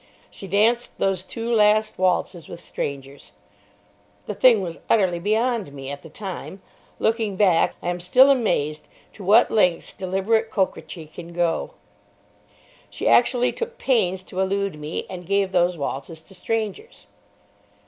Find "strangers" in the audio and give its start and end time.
2.59-3.33, 16.33-17.05